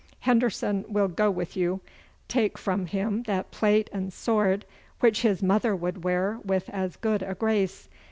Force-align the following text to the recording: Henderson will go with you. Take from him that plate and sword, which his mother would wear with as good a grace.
Henderson 0.21 0.83
will 0.87 1.07
go 1.07 1.29
with 1.29 1.55
you. 1.55 1.79
Take 2.27 2.57
from 2.57 2.87
him 2.87 3.21
that 3.27 3.51
plate 3.51 3.87
and 3.93 4.11
sword, 4.11 4.65
which 4.99 5.21
his 5.21 5.43
mother 5.43 5.75
would 5.75 6.03
wear 6.03 6.39
with 6.43 6.71
as 6.71 6.95
good 6.95 7.21
a 7.21 7.35
grace. 7.35 7.87